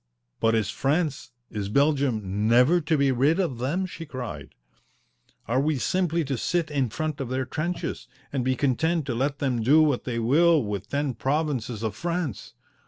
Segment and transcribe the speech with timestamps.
[0.39, 4.55] "But is France, is Belgium, never to be rid of them?" she cried.
[5.47, 9.37] "Are we simply to sit in front of their trenches and be content to let
[9.37, 12.55] them do what they will with ten provinces of France?